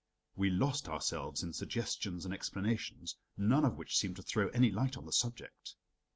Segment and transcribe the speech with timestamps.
[0.35, 4.97] We lost ourselves in suggestions and explanations, none of which seemed to throw any light
[4.97, 5.75] on the subject.